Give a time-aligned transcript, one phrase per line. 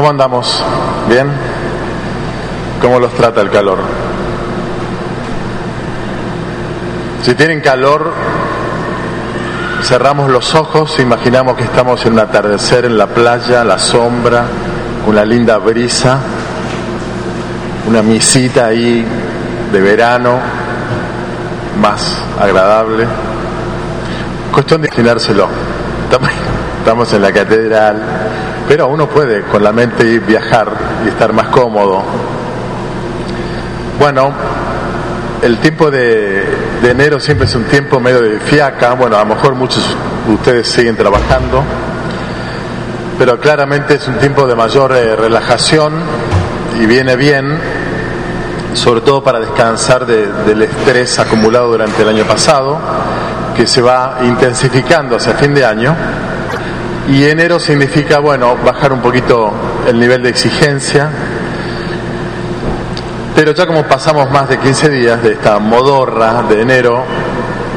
[0.00, 0.64] ¿Cómo andamos?
[1.10, 1.28] ¿Bien?
[2.80, 3.80] ¿Cómo los trata el calor?
[7.22, 8.10] Si tienen calor,
[9.82, 14.46] cerramos los ojos, imaginamos que estamos en un atardecer en la playa, la sombra,
[15.06, 16.18] una linda brisa,
[17.86, 19.04] una misita ahí
[19.70, 20.38] de verano,
[21.78, 23.06] más agradable.
[24.50, 25.46] Cuestión de imaginárselo.
[26.78, 28.02] Estamos en la catedral,
[28.70, 30.70] pero uno puede con la mente ir viajar
[31.04, 32.04] y estar más cómodo.
[33.98, 34.32] Bueno,
[35.42, 36.44] el tiempo de,
[36.84, 39.84] enero siempre es un tiempo medio de fiaca, bueno, a lo mejor muchos
[40.24, 41.64] de ustedes siguen trabajando,
[43.18, 45.94] pero claramente es un tiempo de mayor eh, relajación
[46.80, 47.58] y viene bien,
[48.74, 52.78] sobre todo para descansar del estrés acumulado durante el año pasado,
[53.56, 55.96] que se va intensificando hacia fin de año.
[57.08, 59.52] Y enero significa, bueno, bajar un poquito
[59.86, 61.08] el nivel de exigencia,
[63.34, 67.04] pero ya como pasamos más de 15 días de esta modorra de enero,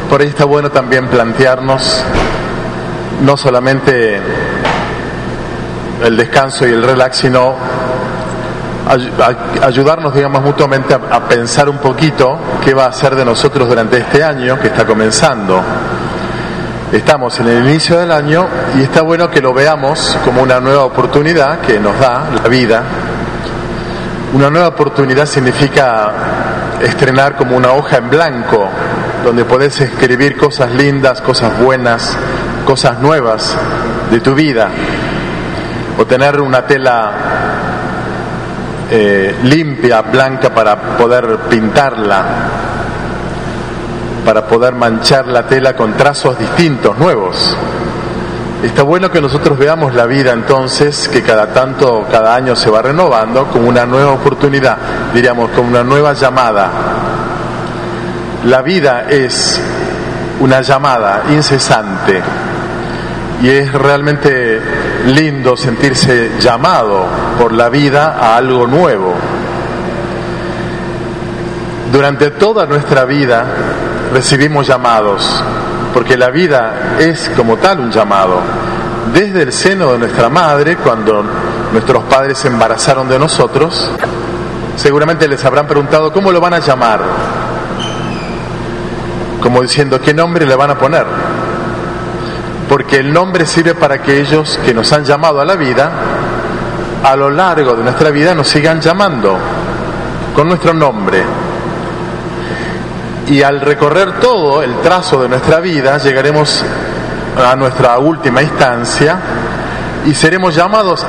[0.09, 2.03] por ahí está bueno también plantearnos
[3.21, 4.19] no solamente
[6.03, 7.55] el descanso y el relax, sino
[9.61, 14.23] ayudarnos, digamos, mutuamente a, pensar un poquito qué va a ser de nosotros durante este
[14.23, 15.61] año que está comenzando.
[16.93, 20.83] Estamos en el inicio del año y está bueno que lo veamos como una nueva
[20.83, 22.83] oportunidad que nos da la vida.
[24.31, 26.11] Una nueva oportunidad significa
[26.79, 28.69] estrenar como una hoja en blanco,
[29.25, 32.15] donde podés escribir cosas lindas, cosas buenas,
[32.63, 33.57] cosas nuevas
[34.11, 34.69] de tu vida,
[35.97, 37.11] o tener una tela
[38.91, 42.23] eh, limpia, blanca para poder pintarla,
[44.25, 47.55] para poder manchar la tela con trazos distintos, nuevos.
[48.63, 52.81] Está bueno que nosotros veamos la vida entonces, que cada tanto, cada año se va
[52.81, 54.77] renovando, como una nueva oportunidad,
[55.13, 56.71] diríamos, como una nueva llamada.
[58.45, 59.59] La vida es
[60.39, 62.21] una llamada incesante
[63.41, 64.61] y es realmente
[65.07, 67.05] lindo sentirse llamado
[67.37, 69.13] por la vida a algo nuevo.
[71.93, 73.45] Durante toda nuestra vida
[74.11, 75.43] recibimos llamados,
[75.93, 78.39] porque la vida es como tal un llamado.
[79.13, 81.23] Desde el seno de nuestra madre, cuando
[81.71, 83.91] nuestros padres se embarazaron de nosotros,
[84.75, 86.99] seguramente les habrán preguntado cómo lo van a llamar,
[89.39, 91.05] como diciendo qué nombre le van a poner,
[92.69, 95.91] porque el nombre sirve para que ellos que nos han llamado a la vida,
[97.03, 99.37] a lo largo de nuestra vida nos sigan llamando
[100.35, 101.23] con nuestro nombre,
[103.27, 106.63] y al recorrer todo el trazo de nuestra vida llegaremos
[107.37, 109.17] a nuestra última instancia
[110.05, 111.05] y seremos llamados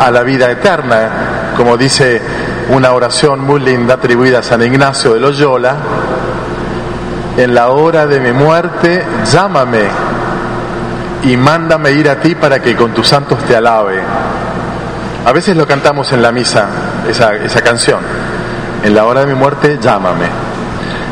[0.00, 2.20] a la vida eterna, como dice
[2.70, 5.76] una oración muy linda atribuida a San Ignacio de Loyola,
[7.36, 9.82] en la hora de mi muerte, llámame
[11.24, 14.00] y mándame ir a ti para que con tus santos te alabe.
[15.26, 16.66] A veces lo cantamos en la misa,
[17.08, 18.00] esa, esa canción.
[18.82, 20.49] En la hora de mi muerte, llámame.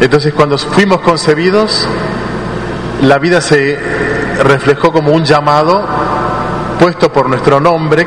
[0.00, 1.86] Entonces cuando fuimos concebidos,
[3.02, 3.78] la vida se
[4.42, 5.84] reflejó como un llamado
[6.78, 8.06] puesto por nuestro nombre,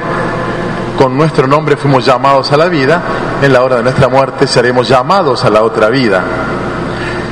[0.98, 3.02] con nuestro nombre fuimos llamados a la vida,
[3.42, 6.24] en la hora de nuestra muerte seremos llamados a la otra vida.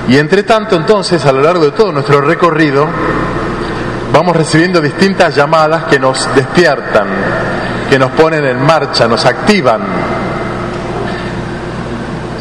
[0.10, 2.88] Y entre tanto entonces, a lo largo de todo nuestro recorrido,
[4.12, 7.08] vamos recibiendo distintas llamadas que nos despiertan,
[7.90, 9.82] que nos ponen en marcha, nos activan,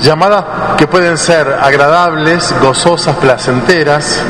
[0.02, 0.44] llamadas
[0.76, 4.20] que pueden ser agradables, gozosas, placenteras,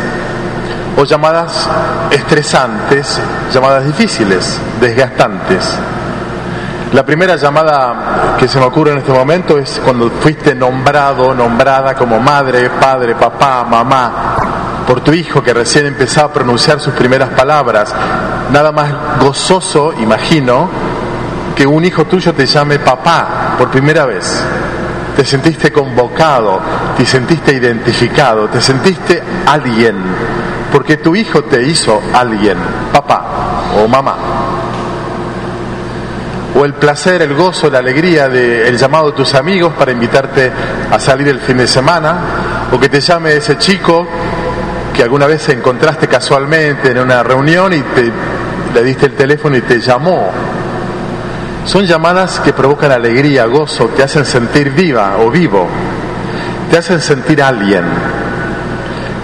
[0.96, 1.68] o llamadas
[2.10, 3.20] estresantes,
[3.52, 5.78] llamadas difíciles, desgastantes.
[6.92, 11.94] La primera llamada que se me ocurre en este momento es cuando fuiste nombrado, nombrada
[11.94, 14.12] como madre, padre, papá, mamá,
[14.86, 17.94] por tu hijo que recién empezaba a pronunciar sus primeras palabras.
[18.50, 18.90] Nada más
[19.20, 20.68] gozoso, imagino,
[21.54, 24.42] que un hijo tuyo te llame papá por primera vez
[25.18, 26.60] te sentiste convocado,
[26.96, 29.96] te sentiste identificado, te sentiste alguien,
[30.70, 32.56] porque tu hijo te hizo alguien,
[32.92, 34.16] papá o mamá.
[36.54, 40.52] O el placer, el gozo, la alegría del llamado de tus amigos para invitarte
[40.88, 44.06] a salir el fin de semana, o que te llame ese chico
[44.94, 48.12] que alguna vez encontraste casualmente en una reunión y te,
[48.72, 50.30] le diste el teléfono y te llamó
[51.68, 55.68] son llamadas que provocan alegría, gozo, te hacen sentir viva o vivo,
[56.70, 57.84] te hacen sentir alguien.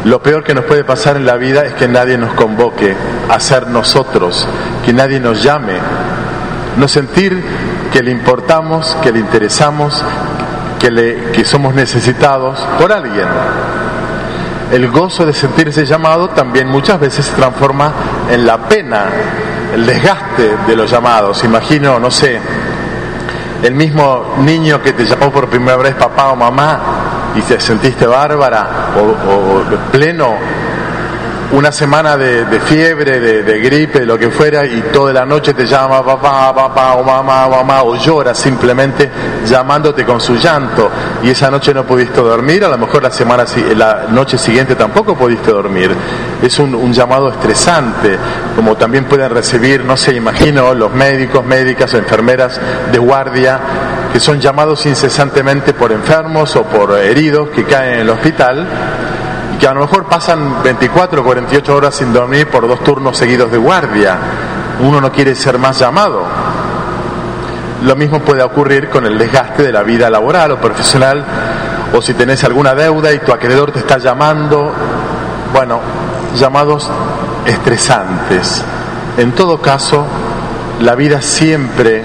[0.05, 2.95] Lo peor que nos puede pasar en la vida es que nadie nos convoque
[3.31, 4.47] a ser nosotros,
[4.85, 5.79] que nadie nos llame.
[6.77, 7.43] No sentir
[7.91, 10.05] que le importamos, que le interesamos,
[10.79, 13.27] que, le, que somos necesitados por alguien.
[14.71, 17.91] El gozo de sentirse llamado también muchas veces se transforma
[18.31, 19.07] en la pena,
[19.75, 21.43] el desgaste de los llamados.
[21.45, 22.41] Imagino, no sé,
[23.63, 26.81] el mismo niño que te llamó por primera vez papá o mamá
[27.35, 30.37] y te sentiste bárbara o, pleno
[31.53, 35.67] una semana de, fiebre, de, gripe, de lo que fuera, y toda la noche te
[35.67, 39.11] llama papá, papá, o mamá, mamá, o llora simplemente
[39.47, 40.91] llamándote con su llanto,
[41.23, 43.45] y esa noche no pudiste dormir, a lo mejor la semana,
[43.77, 45.95] la noche siguiente tampoco pudiste dormir.
[46.43, 48.19] Es un, un llamado estresante,
[48.57, 52.61] como también pueden recibir, no sé, imagino, los médicos, médicas o enfermeras
[52.91, 53.61] de guardia,
[54.13, 58.67] que son llamados incesantemente por enfermos o por heridos que caen en el hospital
[59.59, 63.51] que a lo mejor pasan 24 o 48 horas sin dormir por dos turnos seguidos
[63.51, 64.19] de guardia.
[64.81, 66.25] Uno no quiere ser más llamado.
[67.83, 71.25] Lo mismo puede ocurrir con el desgaste de la vida laboral o profesional,
[71.93, 74.73] o si tenés alguna deuda y tu acreedor te está llamando.
[75.53, 75.81] Bueno,
[76.37, 76.91] llamados
[77.45, 78.65] estresantes.
[79.19, 80.07] En todo caso,
[80.81, 82.05] la vida siempre,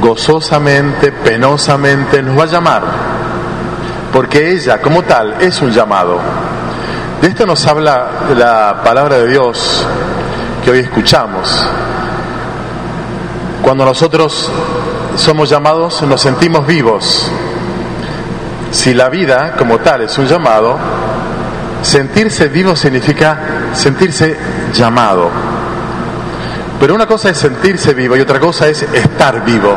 [0.00, 3.11] gozosamente, penosamente, nos va a llamar
[4.12, 6.18] porque ella como tal es un llamado.
[7.20, 8.06] De esto nos habla
[8.36, 9.86] la palabra de Dios
[10.64, 11.66] que hoy escuchamos.
[13.62, 14.50] Cuando nosotros
[15.16, 17.30] somos llamados nos sentimos vivos.
[18.70, 20.78] Si la vida como tal es un llamado,
[21.82, 23.38] sentirse vivo significa
[23.74, 24.36] sentirse
[24.72, 25.30] llamado.
[26.80, 29.76] Pero una cosa es sentirse vivo y otra cosa es estar vivo.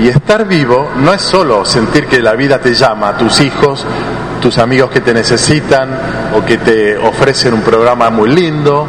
[0.00, 3.84] Y estar vivo no es solo sentir que la vida te llama, tus hijos,
[4.40, 5.88] tus amigos que te necesitan
[6.36, 8.86] o que te ofrecen un programa muy lindo.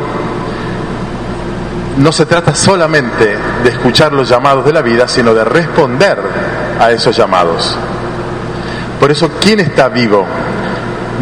[1.97, 6.17] No se trata solamente de escuchar los llamados de la vida, sino de responder
[6.79, 7.75] a esos llamados.
[8.99, 10.25] Por eso, ¿quién está vivo?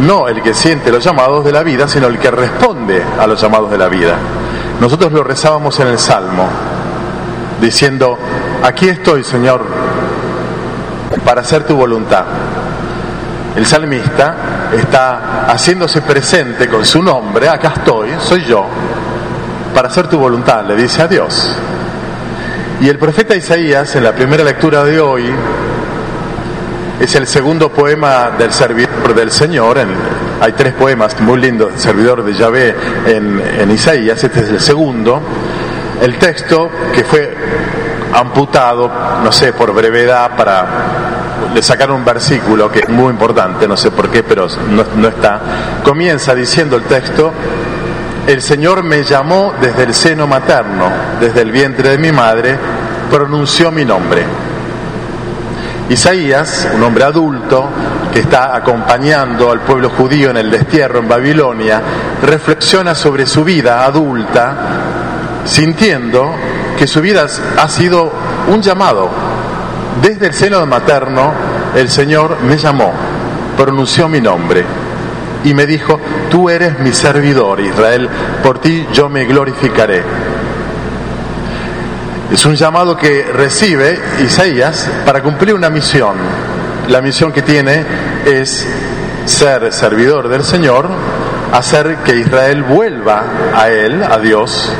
[0.00, 3.40] No el que siente los llamados de la vida, sino el que responde a los
[3.40, 4.16] llamados de la vida.
[4.80, 6.46] Nosotros lo rezábamos en el Salmo,
[7.60, 8.18] diciendo,
[8.62, 9.77] aquí estoy, Señor,
[11.28, 12.24] para hacer tu voluntad.
[13.54, 18.64] El salmista está haciéndose presente con su nombre, acá estoy, soy yo,
[19.74, 21.54] para hacer tu voluntad, le dice a Dios.
[22.80, 25.30] Y el profeta Isaías, en la primera lectura de hoy,
[26.98, 29.76] es el segundo poema del servidor del Señor.
[30.40, 34.60] hay tres poemas muy lindos del servidor de Yahvé en, en Isaías, este es el
[34.60, 35.20] segundo.
[36.00, 37.36] El texto que fue
[38.14, 38.90] amputado,
[39.22, 41.17] no sé, por brevedad, para
[41.54, 45.08] le sacar un versículo que es muy importante, no sé por qué, pero no, no
[45.08, 45.40] está.
[45.82, 47.32] Comienza diciendo el texto,
[48.26, 52.58] el Señor me llamó desde el seno materno, desde el vientre de mi madre,
[53.10, 54.24] pronunció mi nombre.
[55.88, 57.70] Isaías, un hombre adulto
[58.12, 61.80] que está acompañando al pueblo judío en el destierro en Babilonia,
[62.22, 64.54] reflexiona sobre su vida adulta,
[65.46, 66.34] sintiendo
[66.78, 68.12] que su vida ha sido
[68.48, 69.08] un llamado.
[70.02, 71.32] Desde el seno materno,
[71.74, 72.92] el Señor me llamó,
[73.56, 74.64] pronunció mi nombre
[75.44, 76.00] y me dijo,
[76.30, 78.08] tú eres mi servidor, Israel,
[78.42, 80.02] por ti yo me glorificaré.
[82.32, 86.16] Es un llamado que recibe Isaías para cumplir una misión.
[86.88, 87.84] La misión que tiene
[88.24, 88.68] es
[89.24, 90.88] ser servidor del Señor,
[91.52, 93.22] hacer que Israel vuelva
[93.54, 94.70] a Él, a Dios,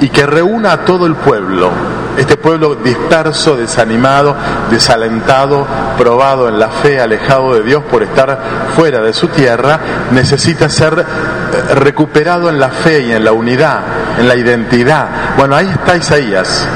[0.00, 1.70] y que reúna a todo el pueblo,
[2.16, 4.36] este pueblo disperso, desanimado,
[4.70, 5.66] desalentado,
[5.98, 8.38] probado en la fe, alejado de Dios por estar
[8.76, 9.80] fuera de su tierra,
[10.12, 13.80] necesita ser eh, recuperado en la fe y en la unidad,
[14.18, 15.08] en la identidad.
[15.36, 16.66] Bueno, ahí está Isaías,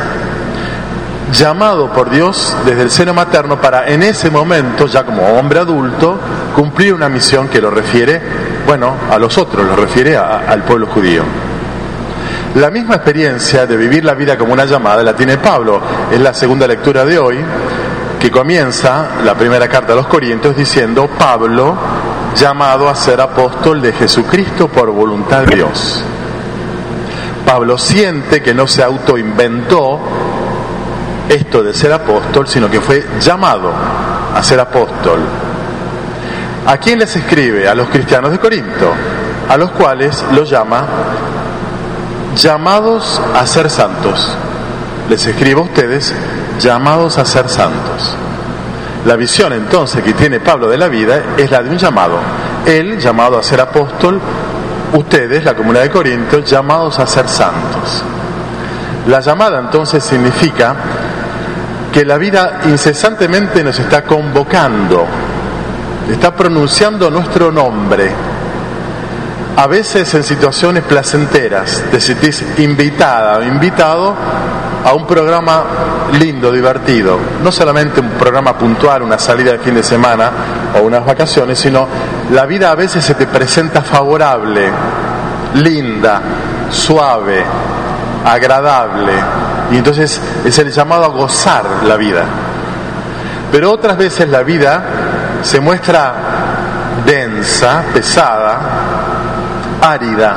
[1.32, 6.18] llamado por Dios desde el seno materno para en ese momento, ya como hombre adulto,
[6.54, 8.20] cumplir una misión que lo refiere,
[8.66, 11.47] bueno, a los otros, lo refiere al pueblo judío.
[12.54, 15.80] La misma experiencia de vivir la vida como una llamada la tiene Pablo.
[16.10, 17.38] Es la segunda lectura de hoy,
[18.18, 21.76] que comienza la primera carta a los Corintios diciendo, Pablo,
[22.34, 26.02] llamado a ser apóstol de Jesucristo por voluntad de Dios.
[27.44, 30.00] Pablo siente que no se autoinventó
[31.28, 33.72] esto de ser apóstol, sino que fue llamado
[34.34, 35.20] a ser apóstol.
[36.66, 37.68] ¿A quién les escribe?
[37.68, 38.92] A los cristianos de Corinto,
[39.48, 40.86] a los cuales los llama
[42.38, 44.36] llamados a ser santos.
[45.08, 46.14] Les escribo a ustedes,
[46.60, 48.14] llamados a ser santos.
[49.04, 52.18] La visión entonces que tiene Pablo de la vida es la de un llamado.
[52.64, 54.20] Él, llamado a ser apóstol,
[54.92, 58.04] ustedes, la comunidad de Corinto, llamados a ser santos.
[59.08, 60.76] La llamada entonces significa
[61.92, 65.06] que la vida incesantemente nos está convocando,
[66.10, 68.27] está pronunciando nuestro nombre.
[69.58, 74.14] A veces en situaciones placenteras te sentís invitada o invitado
[74.84, 75.64] a un programa
[76.12, 77.18] lindo, divertido.
[77.42, 80.30] No solamente un programa puntual, una salida de fin de semana
[80.78, 81.88] o unas vacaciones, sino
[82.30, 84.70] la vida a veces se te presenta favorable,
[85.54, 86.22] linda,
[86.70, 87.42] suave,
[88.24, 89.14] agradable.
[89.72, 92.24] Y entonces es el llamado a gozar la vida.
[93.50, 94.84] Pero otras veces la vida
[95.42, 96.14] se muestra
[97.04, 98.77] densa, pesada,
[99.80, 100.36] árida,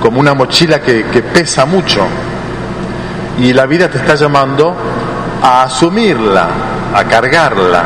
[0.00, 2.06] como una mochila que, que pesa mucho.
[3.38, 4.74] Y la vida te está llamando
[5.42, 6.48] a asumirla,
[6.94, 7.82] a cargarla,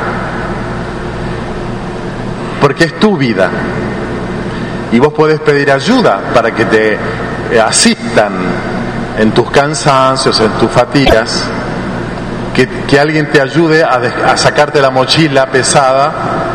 [2.61, 3.50] porque es tu vida.
[4.92, 6.99] Y vos podés pedir ayuda para que te
[7.61, 8.33] asistan
[9.18, 11.44] en tus cansancios, en tus fatigas,
[12.54, 16.53] que, alguien te ayude a sacarte la mochila pesada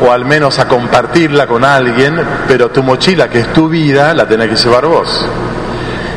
[0.00, 4.26] o al menos a compartirla con alguien, pero tu mochila, que es tu vida, la
[4.26, 5.26] tenés que llevar vos.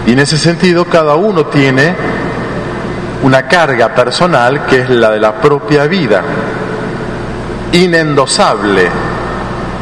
[0.06, 1.96] Y en ese sentido, cada uno tiene
[3.24, 6.22] una carga personal que es la de la propia vida,
[7.72, 8.88] inendosable.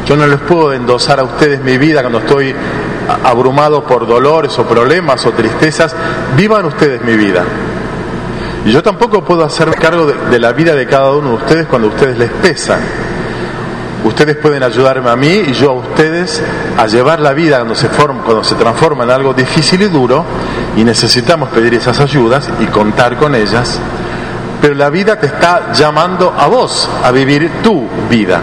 [0.06, 2.54] Yo no les puedo endosar a ustedes mi vida cuando estoy
[3.24, 5.94] abrumado por dolores o problemas o tristezas.
[6.36, 7.44] Vivan ustedes mi vida.
[8.64, 11.66] Y yo tampoco puedo hacer cargo de, de la vida de cada uno de ustedes
[11.66, 12.80] cuando ustedes les pesan.
[14.04, 16.42] Ustedes pueden ayudarme a mí y yo a ustedes
[16.78, 20.24] a llevar la vida cuando se, cuando se transforma en algo difícil y duro
[20.76, 23.78] y necesitamos pedir esas ayudas y contar con ellas.
[24.62, 28.40] Pero la vida te está llamando a vos a vivir tu vida,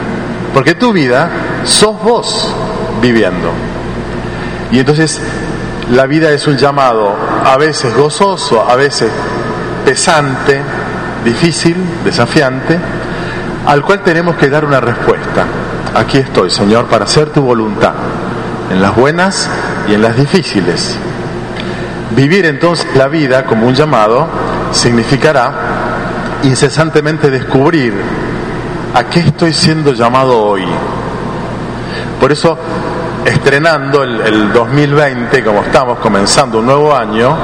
[0.53, 1.29] porque tu vida
[1.63, 2.53] sos vos
[3.01, 3.51] viviendo.
[4.71, 5.19] Y entonces
[5.91, 9.09] la vida es un llamado a veces gozoso, a veces
[9.85, 10.61] pesante,
[11.23, 12.77] difícil, desafiante,
[13.67, 15.45] al cual tenemos que dar una respuesta.
[15.93, 17.93] Aquí estoy, Señor, para hacer tu voluntad,
[18.71, 19.49] en las buenas
[19.89, 20.97] y en las difíciles.
[22.15, 24.25] Vivir entonces la vida como un llamado
[24.71, 25.51] significará
[26.43, 27.93] incesantemente descubrir
[28.93, 30.63] a qué estoy siendo llamado hoy.
[32.21, 32.57] Por eso,
[33.25, 37.35] estrenando el, el 2020, como estamos comenzando un nuevo año,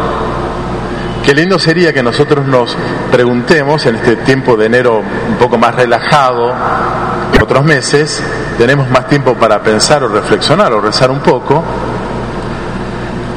[1.23, 2.75] Qué lindo sería que nosotros nos
[3.09, 6.53] preguntemos en este tiempo de enero un poco más relajado,
[7.43, 8.21] otros meses,
[8.57, 11.63] tenemos más tiempo para pensar o reflexionar o rezar un poco,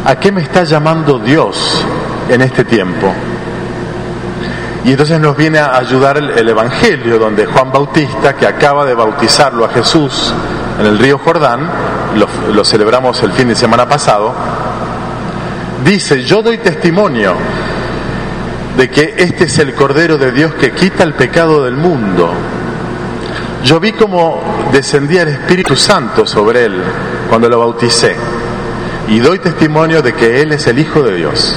[0.04, 1.84] ¿a qué me está llamando Dios
[2.28, 3.12] en este tiempo?
[4.84, 9.64] Y entonces nos viene a ayudar el, Evangelio, donde Juan Bautista, que acaba de bautizarlo
[9.64, 10.32] a Jesús
[10.80, 11.68] en el río Jordán,
[12.52, 14.32] lo celebramos el fin de semana pasado,
[15.84, 17.34] dice, yo doy testimonio
[18.76, 22.32] de que este es el Cordero de Dios que quita el pecado del mundo.
[23.64, 26.82] Yo vi como descendía el Espíritu Santo sobre él
[27.28, 28.14] cuando lo bauticé
[29.08, 31.56] y doy testimonio de que Él es el Hijo de Dios.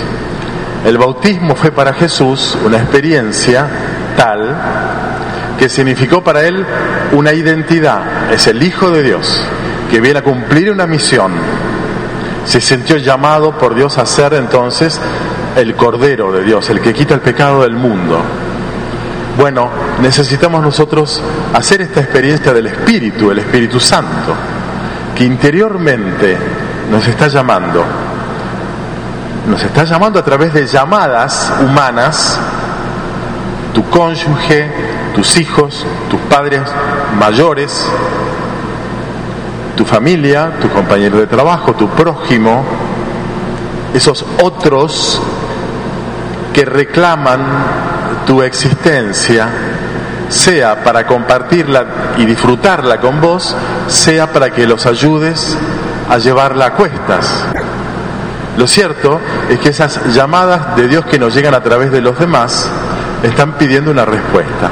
[0.86, 3.68] El bautismo fue para Jesús una experiencia
[4.16, 4.56] tal
[5.58, 6.66] que significó para Él
[7.12, 8.32] una identidad.
[8.32, 9.42] Es el Hijo de Dios
[9.90, 11.32] que viene a cumplir una misión.
[12.46, 15.00] Se sintió llamado por Dios a ser entonces
[15.62, 18.22] el Cordero de Dios, el que quita el pecado del mundo.
[19.38, 19.70] Bueno,
[20.02, 21.22] necesitamos nosotros
[21.54, 24.34] hacer esta experiencia del Espíritu, el Espíritu Santo,
[25.16, 26.38] que interiormente
[26.92, 27.84] nos está llamando.
[29.48, 32.40] Nos está llamando a través de llamadas humanas,
[33.74, 34.70] tu cónyuge,
[35.16, 36.62] tus hijos, tus padres
[37.18, 37.86] mayores,
[39.76, 42.64] tu familia, tu compañero de trabajo, tu prójimo,
[43.94, 45.22] esos otros
[46.54, 47.42] que reclaman
[48.26, 49.48] tu existencia,
[50.30, 51.86] sea para compartirla
[52.18, 53.56] y disfrutarla con vos,
[53.88, 55.58] sea para que los ayudes
[56.10, 57.46] a llevarla a cuestas.
[58.58, 62.20] Lo cierto es que esas llamadas de Dios que nos llegan a través de los
[62.20, 62.70] demás
[63.24, 64.70] están pidiendo una respuesta.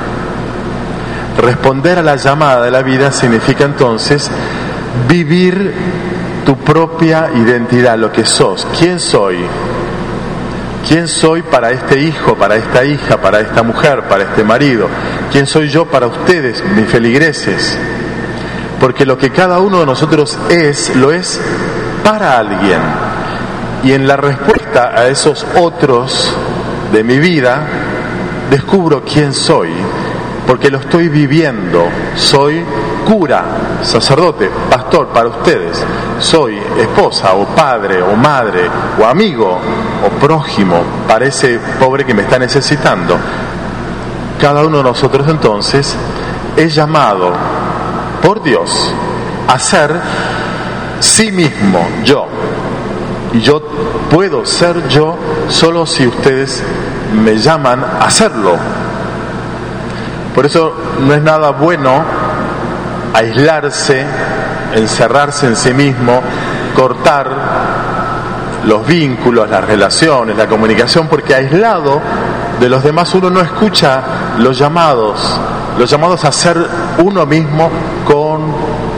[1.38, 4.30] Responder a la llamada de la vida significa entonces
[5.08, 5.74] vivir
[6.46, 9.38] tu propia identidad, lo que sos, quién soy,
[10.88, 14.88] ¿Quién soy para este hijo, para esta hija, para esta mujer, para este marido?
[15.30, 17.78] ¿Quién soy yo para ustedes, mis feligreses?
[18.80, 21.42] Porque lo que cada uno de nosotros es, lo es
[22.06, 22.80] para alguien.
[23.84, 26.34] Y en la respuesta a esos otros
[26.94, 27.68] de mi vida,
[28.50, 29.72] descubro quién soy,
[30.48, 31.86] porque lo estoy viviendo.
[32.16, 32.64] Soy
[33.06, 33.44] cura,
[33.82, 35.84] sacerdote, pastor para ustedes.
[36.20, 39.60] Soy esposa o padre o madre o amigo
[40.08, 43.18] o prójimo, para ese pobre que me está necesitando.
[44.40, 45.96] Cada uno de nosotros entonces
[46.56, 47.34] es llamado
[48.22, 48.94] por Dios
[49.48, 49.92] a ser
[51.00, 52.28] sí mismo, yo.
[53.34, 53.62] Y yo
[54.10, 55.16] puedo ser yo
[55.50, 56.64] solo si ustedes
[57.14, 58.56] me llaman a hacerlo.
[60.34, 62.04] Por eso no es nada bueno
[63.14, 64.06] aislarse,
[64.76, 66.22] encerrarse en sí mismo,
[66.76, 67.97] cortar
[68.68, 72.02] los vínculos, las relaciones, la comunicación, porque aislado
[72.60, 74.02] de los demás uno no escucha
[74.40, 75.40] los llamados,
[75.78, 77.70] los llamados a ser uno mismo
[78.06, 78.54] con,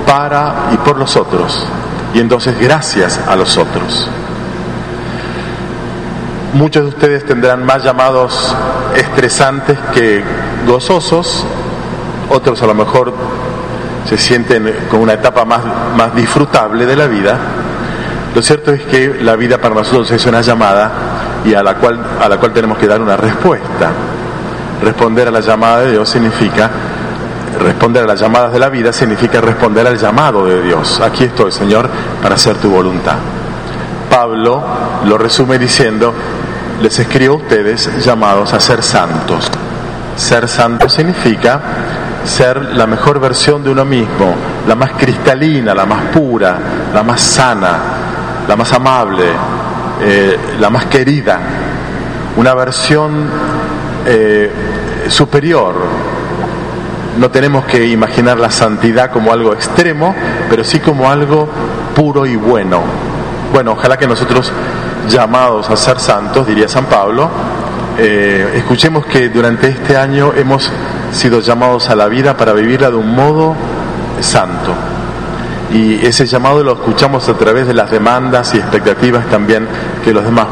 [0.07, 1.63] para y por los otros.
[2.15, 4.09] Y entonces gracias a los otros.
[6.53, 8.55] Muchos de ustedes tendrán más llamados
[8.95, 10.23] estresantes que
[10.65, 11.45] gozosos,
[12.27, 13.13] otros a lo mejor
[14.09, 15.61] se sienten con una etapa más,
[15.95, 17.37] más disfrutable de la vida.
[18.35, 20.91] Lo cierto es que la vida para nosotros es una llamada
[21.43, 23.91] y a la cual, a la cual tenemos que dar una respuesta.
[24.83, 26.69] Responder a la llamada de Dios significa,
[27.59, 31.01] responder a las llamadas de la vida significa responder al llamado de Dios.
[31.01, 31.89] Aquí estoy, Señor,
[32.21, 33.15] para hacer tu voluntad.
[34.09, 34.63] Pablo
[35.05, 36.13] lo resume diciendo,
[36.81, 39.49] les escribo a ustedes llamados a ser santos.
[40.15, 41.61] Ser santo significa
[42.23, 44.35] ser la mejor versión de uno mismo,
[44.67, 46.57] la más cristalina, la más pura,
[46.93, 47.79] la más sana,
[48.49, 49.25] la más amable,
[50.01, 51.39] eh, la más querida,
[52.35, 53.29] una versión
[54.07, 54.51] eh,
[55.07, 55.75] superior.
[57.19, 60.15] No tenemos que imaginar la santidad como algo extremo,
[60.49, 61.47] pero sí como algo
[61.95, 62.81] puro y bueno.
[63.53, 64.51] Bueno, ojalá que nosotros
[65.07, 67.29] llamados a ser santos, diría San Pablo,
[67.99, 70.71] eh, escuchemos que durante este año hemos
[71.11, 73.53] sido llamados a la vida para vivirla de un modo
[74.21, 74.88] santo.
[75.71, 79.67] Y ese llamado lo escuchamos a través de las demandas y expectativas también
[80.03, 80.47] que los demás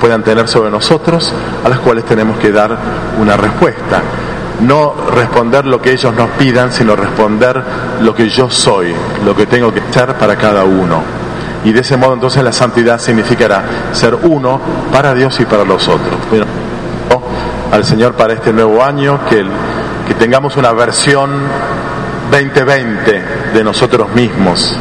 [0.00, 1.32] puedan tener sobre nosotros,
[1.64, 2.76] a las cuales tenemos que dar
[3.20, 4.02] una respuesta.
[4.60, 7.62] No responder lo que ellos nos pidan, sino responder
[8.00, 11.02] lo que yo soy, lo que tengo que ser para cada uno.
[11.64, 14.60] Y de ese modo entonces la santidad significará ser uno
[14.92, 16.14] para Dios y para los otros.
[17.72, 19.44] al Señor para este nuevo año, que,
[20.06, 21.30] que tengamos una versión
[22.30, 23.22] 2020
[23.54, 24.76] de nosotros mismos.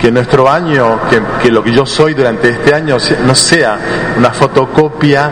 [0.00, 1.00] Que nuestro año,
[1.42, 3.78] que, lo que yo soy durante este año no sea
[4.18, 5.30] una fotocopia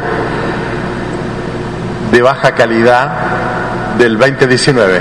[2.10, 5.00] de baja calidad del 2019.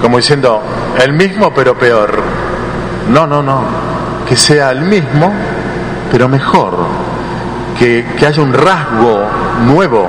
[0.00, 0.62] Como diciendo,
[1.02, 2.22] el mismo pero peor.
[3.10, 3.88] No, no, no
[4.28, 5.32] que sea el mismo,
[6.12, 6.76] pero mejor,
[7.78, 9.24] que, que haya un rasgo
[9.64, 10.06] nuevo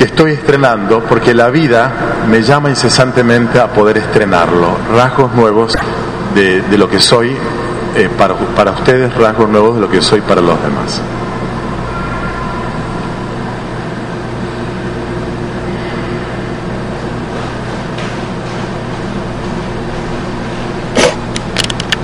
[0.00, 1.92] que estoy estrenando, porque la vida
[2.26, 5.76] me llama incesantemente a poder estrenarlo, rasgos nuevos
[6.34, 7.36] de, de lo que soy
[7.94, 11.02] eh, para, para ustedes, rasgos nuevos de lo que soy para los demás.